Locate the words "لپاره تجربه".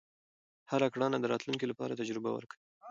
1.67-2.29